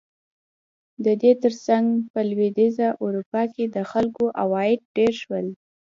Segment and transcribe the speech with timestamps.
[1.05, 5.47] د دې ترڅنګ په لوېدیځه اروپا کې د خلکو عواید ډېر شول.